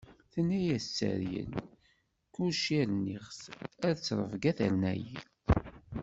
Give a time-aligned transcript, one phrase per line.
[0.33, 1.53] Tenna-as tteryel:
[2.33, 3.41] "Kullec rniɣ-t,
[3.85, 5.17] ar ttṛebga terna-yi."